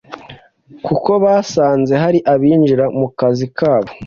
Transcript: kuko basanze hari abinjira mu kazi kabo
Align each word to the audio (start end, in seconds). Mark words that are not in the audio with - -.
kuko 0.85 1.11
basanze 1.23 1.93
hari 2.03 2.19
abinjira 2.33 2.85
mu 2.97 3.07
kazi 3.19 3.45
kabo 3.57 3.89